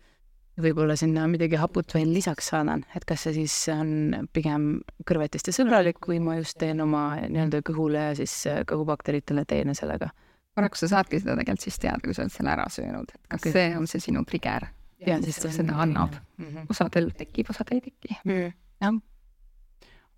[0.62, 4.68] võib-olla sinna midagi haput veel lisaks saadan, et kas see siis on pigem
[5.08, 10.12] kõrvetiste sõbralik või ma just teen oma nii-öelda kõhule ja siis äh, kõhubakteritele teene sellega?
[10.54, 13.42] paraku sa saadki seda tegelikult siis teada, kui sa oled selle ära söönud, et kas
[13.42, 13.54] okay.
[13.56, 14.68] see on see sinu trigger.
[15.02, 16.46] ja siis ta seda annab mm.
[16.46, 16.68] -hmm.
[16.70, 18.54] osadel tekib, osadel ei teki mm..
[18.82, 19.00] jah.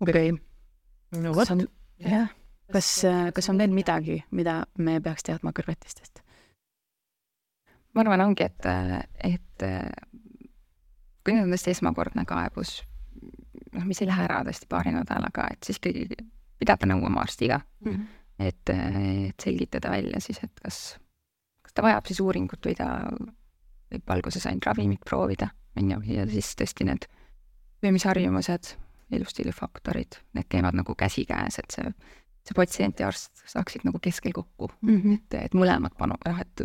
[0.00, 1.22] okei okay..
[1.22, 1.48] no vot.
[1.98, 2.28] jah,
[2.72, 6.20] kas, äh, kas on veel midagi, mida me peaks teadma kõrvetistest?
[7.94, 8.66] ma arvan, ongi, et,
[9.24, 9.64] et
[11.26, 12.76] kui nüüd on tõesti esmakordne kaebus,
[13.74, 16.20] noh, mis ei lähe ära tõesti paari nädalaga, et siis ikkagi
[16.60, 17.90] pidada nõu oma arstiga mm.
[17.90, 18.06] -hmm.
[18.46, 18.72] et,
[19.26, 20.98] et selgitada välja siis, et kas,
[21.66, 22.90] kas ta vajab siis uuringut või ta
[23.90, 27.08] võib alguses ainult ravimit proovida, on ju, ja siis tõesti need
[27.84, 28.76] söömisharjumused,
[29.14, 31.90] elustiilifaktorid, need käivad nagu käsikäes, et see,
[32.46, 35.14] see patsient ja arst saaksid nagu keskel kokku mm, -hmm.
[35.14, 36.64] et, et mõlemad panu-, noh, et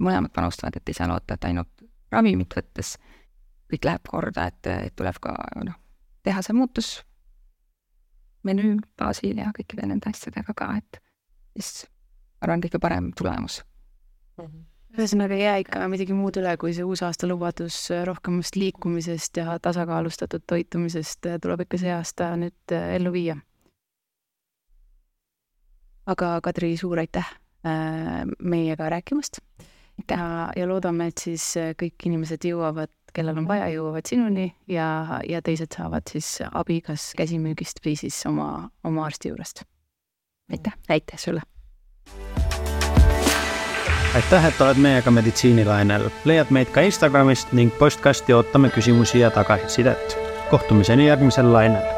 [0.00, 2.96] mõlemad panustavad, et ei saa loota, et ainult ravimit võttes
[3.74, 5.78] kõik läheb korda, et, et tuleb ka noh,
[6.24, 6.92] teha see muutus
[8.44, 11.00] menüü baasil ja kõikide nende asjadega ka, et
[11.56, 11.88] siis
[12.38, 13.62] ma arvan, kõige parem tulemus
[14.38, 14.46] mm.
[14.46, 19.56] -hmm ühesõnaga ei jää ikka midagi muud üle, kui see uusaasta lubadus rohkemast liikumisest ja
[19.62, 23.36] tasakaalustatud toitumisest tuleb ikka see aasta nüüd äh, ellu viia.
[26.06, 27.26] aga Kadri, suur aitäh
[27.66, 29.40] äh, meiega rääkimast
[30.10, 31.46] ja, ja loodame, et siis
[31.80, 37.12] kõik inimesed jõuavad, kellel on vaja, jõuavad sinuni ja, ja teised saavad siis abi kas
[37.18, 39.64] käsimüügist või siis oma, oma arsti juurest.
[40.52, 41.42] aitäh, aitäh sulle!
[44.14, 46.08] aitäh, et oled meiega meditsiinilainel.
[46.24, 50.18] leiad meid ka Instagramist ning postkasti ootame küsimusi ja tagasisidet.
[50.50, 51.93] kohtumiseni järgmisel lainel